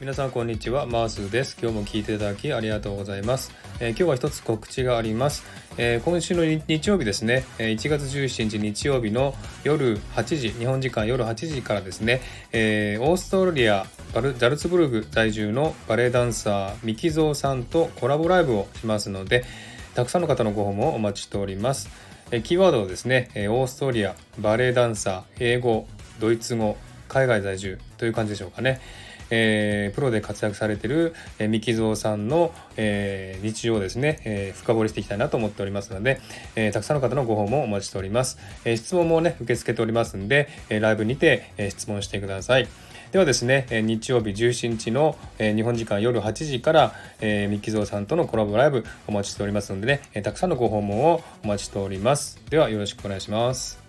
[0.00, 1.56] 皆さんこんにちはマースです。
[1.60, 5.42] 今日も聞いていただきありがとうございます、えー、今日は一つ告知があります、
[5.76, 7.44] えー、今週の日曜日ですね。
[7.58, 9.34] 1月17日日曜日の
[9.64, 12.20] 夜8時日本時間夜8時からですね、
[12.52, 19.44] えー、オーストラリアバルザルツブルグ在住のバレエダンサーミキゾーさんとコラボライブをしますので
[19.96, 21.88] たくさんの方のご訪問をお待ちしております。
[22.44, 25.88] キーワードをですねオーストリアバレエダンサー英語
[26.20, 26.76] ドイツ語
[27.08, 28.80] 海外在住という感じでしょうかね
[29.30, 36.20] えー、プロで活躍されてる、えー、三木蔵さんの、えー、日常をですね、えー、深掘りしていきたいなと思っておりますので、
[36.56, 38.38] えー、たくさんの方のご訪問をお待ちしております。
[38.64, 42.68] えー、質問もね、受け付けておりますんで、えー、ライブにて、えー、質問してください。
[43.12, 52.38] ではですね、日曜日17日の日本時間夜8時から、えー、ミッキゾーさんとのコラボライブお待ちしておりますのでね、たくさんのご訪問をお待ちしております。
[52.50, 53.87] ではよろしくお願いします。